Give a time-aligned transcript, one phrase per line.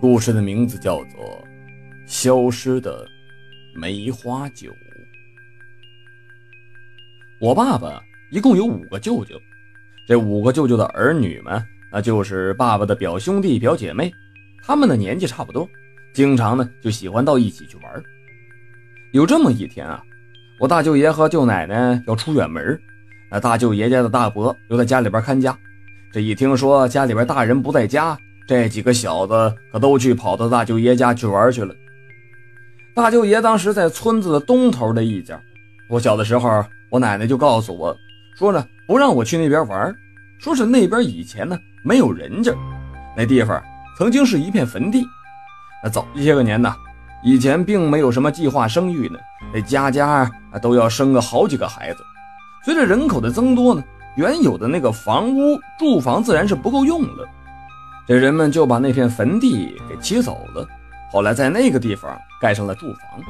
[0.00, 1.22] 故事的名字叫做
[2.06, 3.06] 《消失的
[3.74, 4.70] 梅花酒》。
[7.38, 8.00] 我爸爸
[8.30, 9.38] 一共有五个舅舅，
[10.08, 14.10] 这五个舅舅的儿女们，那就是爸爸的表兄弟、表姐妹，
[14.62, 15.68] 他们的年纪差不多，
[16.14, 18.02] 经常呢就喜欢到一起去玩。
[19.12, 20.02] 有这么一天啊，
[20.58, 22.80] 我大舅爷和舅奶奶要出远门，
[23.30, 25.54] 那大舅爷家的大伯留在家里边看家。
[26.10, 28.18] 这一听说家里边大人不在家，
[28.50, 31.72] 这几个小子可都去跑到大舅爷家去玩去了。
[32.92, 35.40] 大舅爷当时在村子的东头的一家。
[35.88, 37.96] 我小的时候，我奶奶就告诉我，
[38.36, 39.94] 说呢不让我去那边玩，
[40.40, 42.52] 说是那边以前呢没有人家，
[43.16, 43.62] 那地方
[43.96, 45.06] 曾经是一片坟地。
[45.84, 46.74] 那早些个年呢，
[47.22, 49.18] 以前并没有什么计划生育呢，
[49.54, 50.28] 那家家
[50.60, 52.02] 都要生个好几个孩子。
[52.64, 53.84] 随着人口的增多呢，
[54.16, 57.28] 原有的那个房屋住房自然是不够用了。
[58.10, 60.66] 这人们就把那片坟地给切走了，
[61.12, 62.10] 后来在那个地方
[62.40, 63.22] 盖上了住房。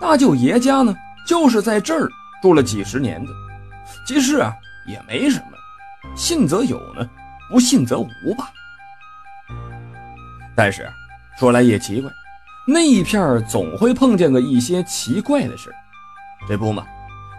[0.00, 0.94] 大舅爷家呢，
[1.26, 2.08] 就是在这儿
[2.40, 3.32] 住了几十年的。
[4.06, 4.54] 其实啊，
[4.86, 7.04] 也没什么，信则有呢，
[7.50, 8.48] 不信则无吧。
[10.54, 10.88] 但是
[11.36, 12.08] 说来也奇怪，
[12.68, 15.74] 那一片总会碰见个一些奇怪的事。
[16.46, 16.84] 这不嘛，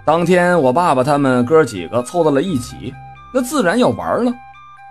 [0.05, 2.94] 当天我爸爸他们哥几个凑到了一起，
[3.33, 4.33] 那自然要玩了，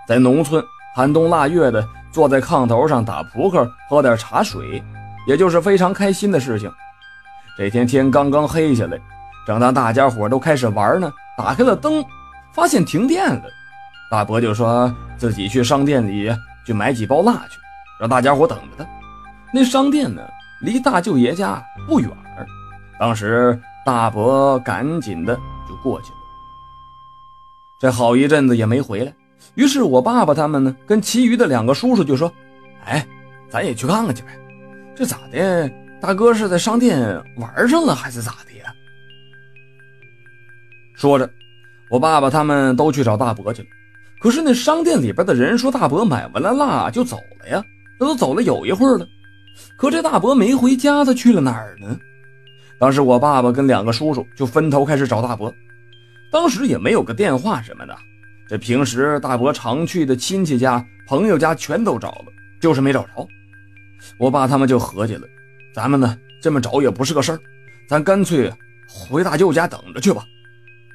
[0.07, 0.65] 在农村。
[0.95, 4.83] 寒冬腊月的，坐在炕头上打扑克，喝点茶水，
[5.27, 6.71] 也就是非常开心的事情。
[7.57, 8.99] 这天天刚刚黑下来，
[9.45, 12.03] 正当大家伙都开始玩呢，打开了灯，
[12.53, 13.43] 发现停电了。
[14.09, 16.33] 大伯就说自己去商店里
[16.65, 17.59] 去买几包蜡去，
[17.99, 18.89] 让大家伙等着他。
[19.53, 20.21] 那商店呢，
[20.61, 22.09] 离大舅爷家不远。
[22.99, 25.35] 当时大伯赶紧的
[25.67, 26.17] 就过去了，
[27.79, 29.13] 这好一阵子也没回来。
[29.55, 32.31] 于是我爸爸他们呢，跟其余的两个叔叔就说
[32.85, 33.05] ：“哎，
[33.49, 34.29] 咱也去看看去呗。
[34.95, 35.71] 这咋的？
[36.01, 38.73] 大哥是在商店玩上了，还是咋的呀？”
[40.95, 41.29] 说着，
[41.89, 43.67] 我爸爸他们都去找大伯去了。
[44.21, 47.63] 可是那商店里边的人说，大伯买完了蜡就走了呀，
[47.99, 49.07] 那都走了有一会儿了。
[49.77, 51.97] 可这大伯没回家，他去了哪儿呢？
[52.79, 55.53] 当时我爸爸跟两个叔叔就分头开始找大伯，
[56.31, 57.95] 当时也没有个电话什么的。
[58.49, 62.25] 这平时大伯常去的亲戚家、朋友家全都找了，
[62.59, 63.27] 就是没找着。
[64.17, 65.27] 我爸他们就合计了，
[65.71, 67.39] 咱们呢这么找也不是个事儿，
[67.87, 68.51] 咱干脆
[68.89, 70.23] 回大舅家等着去吧。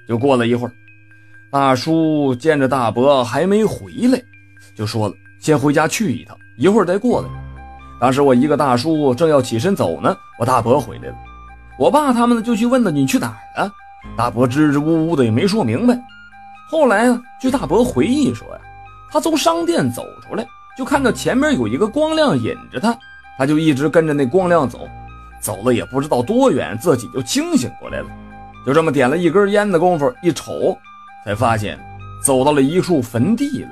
[0.08, 0.72] 就过了一会儿，
[1.48, 4.20] 大叔见着大伯还没回来，
[4.74, 7.28] 就说了：“先回家去一趟，一会儿再过来。”
[8.00, 11.16] 当时我一个大叔正要起身走呢，我大伯回来了。
[11.78, 13.72] 我爸他们呢就去问他：“你去哪儿了？”
[14.18, 15.96] 大伯支支吾吾的也没说明白。
[16.74, 18.60] 后来啊，据大伯回忆说呀，
[19.08, 20.44] 他从商店走出来，
[20.76, 22.98] 就看到前面有一个光亮引着他，
[23.38, 24.88] 他就一直跟着那光亮走，
[25.40, 28.08] 走了也不知道多远，自己就清醒过来了。
[28.66, 30.76] 就这么点了一根烟的功夫，一瞅，
[31.24, 31.78] 才发现
[32.20, 33.70] 走到了一处坟地了。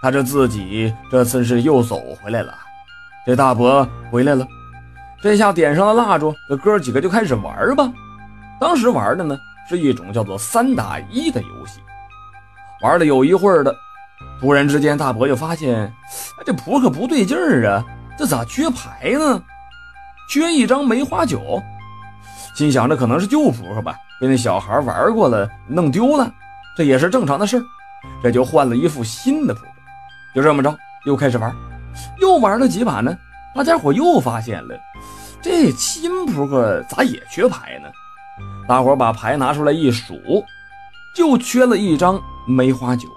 [0.00, 2.54] 他这自己这次是又走回来了。
[3.26, 4.48] 这大伯回来了，
[5.22, 7.92] 这下点上了蜡烛，这哥几个就开始玩吧。
[8.58, 9.38] 当时玩的呢
[9.68, 11.78] 是一种叫做三打一的游戏。
[12.82, 13.74] 玩了有一会儿的，
[14.40, 15.92] 突然之间，大伯就发现，
[16.44, 17.84] 这扑克不对劲儿啊，
[18.18, 19.40] 这咋缺牌呢？
[20.28, 21.62] 缺一张梅花九，
[22.56, 26.28] 心想这可能是旧扑克吧，被那小孩玩过了，弄丢了，
[26.76, 27.62] 这也是正常的事。
[28.20, 29.68] 这就换了一副新的扑克，
[30.34, 30.76] 就这么着，
[31.06, 31.54] 又开始玩，
[32.20, 33.16] 又玩了几把呢，
[33.54, 34.74] 大家伙又发现了，
[35.40, 37.88] 这新扑克咋也缺牌呢？
[38.66, 40.44] 大伙把牌拿出来一数，
[41.14, 42.20] 就缺了一张。
[42.46, 43.08] 梅花酒，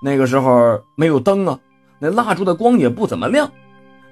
[0.00, 1.58] 那个时候没有灯啊，
[1.98, 3.50] 那蜡烛的光也不怎么亮。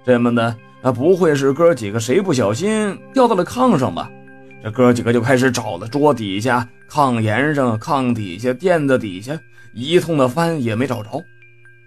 [0.04, 4.10] 这么的，那不会是哥几个谁不小心掉到了炕上吧？
[4.62, 9.38] 这哥几个就开始找了桌底下、炕沿上、炕底下、垫子底下，
[9.75, 11.22] 一通的翻也没找着。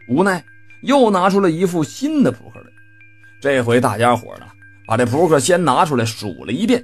[0.10, 0.44] 无奈
[0.82, 2.66] 又拿出了一副新的扑克来。
[3.40, 4.46] 这回大家伙呢，
[4.88, 6.84] 把这扑克先拿出来数了一遍，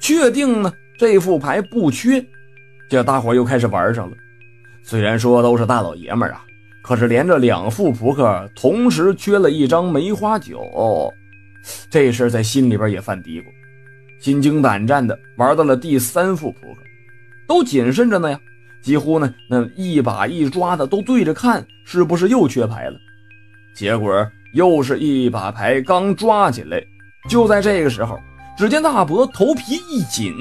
[0.00, 2.24] 确定呢这副牌不缺，
[2.90, 4.16] 这大伙又开始玩上了。
[4.82, 6.44] 虽然说都是大老爷们儿啊，
[6.82, 11.12] 可是连着两副扑克同时缺了一张梅花九，
[11.90, 13.44] 这事在心里边也犯嘀咕，
[14.18, 16.80] 心惊胆战的玩到了第三副扑克，
[17.46, 18.40] 都谨慎着呢呀，
[18.80, 22.96] 几乎呢那一把一抓的都对着看，是不是又缺牌了？
[23.74, 26.82] 结果又是一把牌刚抓起来，
[27.28, 28.18] 就在这个时候，
[28.56, 30.32] 只见大伯头皮一紧，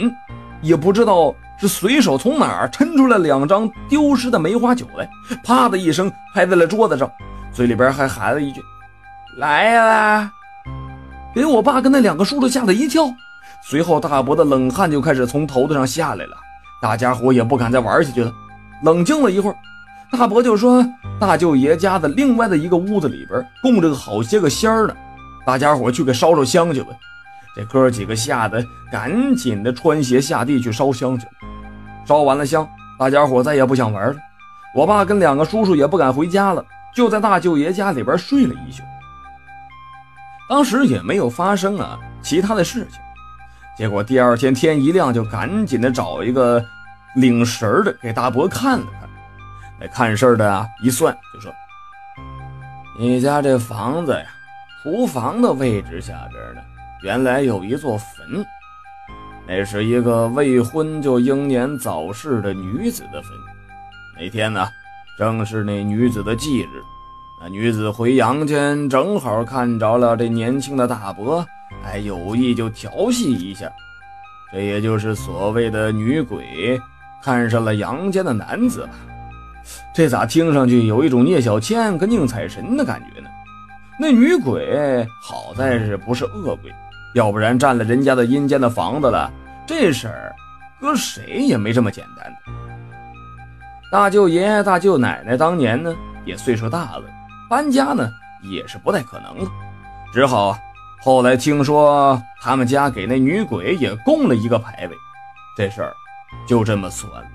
[0.62, 1.36] 也不知道。
[1.60, 5.10] 是随手从哪儿抻出来两张丢失的梅花酒来，
[5.44, 7.10] 啪的一声拍在了桌子上，
[7.52, 8.62] 嘴里边还喊了一句
[9.38, 10.32] ：“来呀！
[11.34, 13.06] 给我爸跟那两个叔叔吓了一跳。
[13.64, 16.38] 随后，大伯的冷汗就开始从头子上下来了。
[16.82, 18.32] 大家伙也不敢再玩下去了。
[18.84, 19.56] 冷静了一会儿，
[20.12, 20.86] 大伯就说
[21.20, 24.96] ：“大舅爷家的另外的一个屋子里边供着好些个仙儿呢，
[25.46, 26.90] 大家伙去给烧烧香去吧。”
[27.58, 31.32] 这哥几个吓得赶紧的穿鞋下地去烧香去了。
[32.06, 32.70] 烧完了香，
[33.00, 34.16] 大家伙再也不想玩了。
[34.76, 36.64] 我爸跟两个叔叔也不敢回家了，
[36.96, 38.84] 就在大舅爷家里边睡了一宿。
[40.48, 43.02] 当时也没有发生啊其他的事情。
[43.76, 46.64] 结果第二天天一亮，就赶紧的找一个
[47.16, 49.10] 领神的给大伯看了看。
[49.80, 51.52] 那看事的啊，一算就说
[53.00, 54.26] ：“你家这房子呀，
[54.84, 56.62] 厨房的位置下边呢，
[57.04, 58.46] 原来有一座坟，
[59.48, 63.32] 那是一个未婚就英年早逝的女子的坟。
[64.20, 64.68] 那天呢，
[65.18, 66.82] 正是那女子的忌日，
[67.40, 71.46] 那女子回阳间，正好看着了这年轻的大伯。”
[71.84, 73.70] 还有意就调戏一下，
[74.52, 76.80] 这也就是所谓的女鬼
[77.22, 78.90] 看上了阳间的男子吧？
[79.94, 83.30] 这咋听上去有一种聂小倩跟宁采臣的感觉呢？
[84.00, 86.72] 那女鬼好在是不是恶鬼，
[87.16, 89.32] 要不然占了人家的阴间的房子了，
[89.66, 90.36] 这事儿
[90.80, 92.32] 搁谁也没这么简单。
[93.92, 95.96] 大舅爷、大舅奶奶当年呢
[96.26, 97.04] 也岁数大了，
[97.50, 98.08] 搬家呢
[98.44, 99.50] 也是不太可能了，
[100.14, 100.56] 只好。
[101.04, 104.96] 后来听说他们家给那女鬼也供了一个牌位，
[105.56, 105.94] 这事儿
[106.48, 107.28] 就这么算了。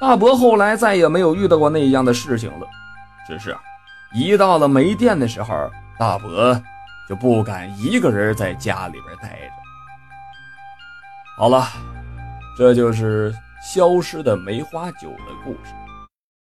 [0.00, 2.66] 大伯后来再也没有遇到过那样的事情了，
[3.26, 3.56] 只是
[4.18, 6.58] 一到了没电的时候，大伯
[7.06, 9.52] 就不敢一个人在家里边待着。
[11.36, 11.66] 好了，
[12.56, 13.30] 这就是
[13.62, 15.74] 消失的梅花酒的故事。